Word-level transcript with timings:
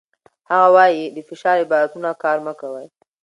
هغه 0.51 0.67
وايي، 0.75 1.03
د 1.15 1.17
فشار 1.27 1.55
عبارتونه 1.65 2.09
کار 2.23 2.37
مه 2.45 2.53
کوئ. 2.61 2.87